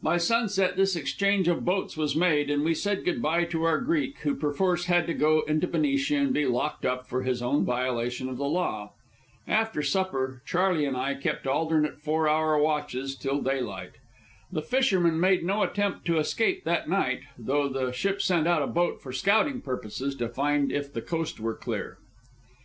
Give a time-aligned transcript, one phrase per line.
[0.00, 3.80] By sunset this exchange of boats was made, and we said good by to our
[3.80, 7.64] Greek, who perforce had to go into Benicia and be locked up for his own
[7.64, 8.92] violation of the law.
[9.48, 13.94] After supper, Charley and I kept alternate four hour watches till daylight.
[14.52, 18.68] The fishermen made no attempt to escape that night, though the ship sent out a
[18.68, 21.98] boat for scouting purposes to find if the coast were clear.